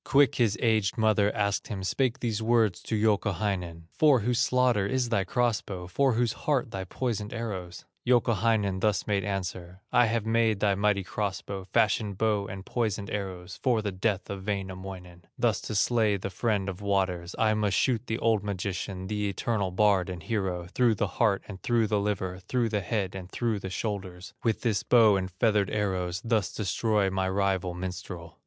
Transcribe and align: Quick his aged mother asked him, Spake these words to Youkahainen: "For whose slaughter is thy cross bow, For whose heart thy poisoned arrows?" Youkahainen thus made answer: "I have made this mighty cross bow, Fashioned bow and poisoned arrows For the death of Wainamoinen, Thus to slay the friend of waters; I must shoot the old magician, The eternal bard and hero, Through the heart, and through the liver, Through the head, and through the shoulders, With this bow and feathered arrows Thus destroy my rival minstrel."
Quick 0.03 0.33
his 0.33 0.57
aged 0.63 0.97
mother 0.97 1.31
asked 1.35 1.67
him, 1.67 1.83
Spake 1.83 2.21
these 2.21 2.41
words 2.41 2.81
to 2.81 2.95
Youkahainen: 2.95 3.83
"For 3.93 4.21
whose 4.21 4.39
slaughter 4.39 4.87
is 4.87 5.09
thy 5.09 5.23
cross 5.23 5.61
bow, 5.61 5.85
For 5.85 6.13
whose 6.13 6.33
heart 6.33 6.71
thy 6.71 6.85
poisoned 6.85 7.31
arrows?" 7.33 7.85
Youkahainen 8.03 8.79
thus 8.79 9.05
made 9.05 9.23
answer: 9.23 9.81
"I 9.91 10.07
have 10.07 10.25
made 10.25 10.59
this 10.59 10.75
mighty 10.75 11.03
cross 11.03 11.43
bow, 11.43 11.65
Fashioned 11.65 12.17
bow 12.17 12.47
and 12.47 12.65
poisoned 12.65 13.11
arrows 13.11 13.59
For 13.61 13.83
the 13.83 13.91
death 13.91 14.27
of 14.31 14.47
Wainamoinen, 14.47 15.25
Thus 15.37 15.61
to 15.61 15.75
slay 15.75 16.17
the 16.17 16.31
friend 16.31 16.67
of 16.67 16.81
waters; 16.81 17.35
I 17.37 17.53
must 17.53 17.77
shoot 17.77 18.07
the 18.07 18.17
old 18.17 18.43
magician, 18.43 19.05
The 19.05 19.29
eternal 19.29 19.69
bard 19.69 20.09
and 20.09 20.23
hero, 20.23 20.65
Through 20.73 20.95
the 20.95 21.05
heart, 21.07 21.43
and 21.47 21.61
through 21.61 21.85
the 21.85 21.99
liver, 21.99 22.39
Through 22.39 22.69
the 22.69 22.81
head, 22.81 23.13
and 23.13 23.29
through 23.31 23.59
the 23.59 23.69
shoulders, 23.69 24.33
With 24.43 24.61
this 24.61 24.81
bow 24.81 25.15
and 25.15 25.29
feathered 25.29 25.69
arrows 25.69 26.23
Thus 26.25 26.51
destroy 26.51 27.11
my 27.11 27.29
rival 27.29 27.75
minstrel." 27.75 28.39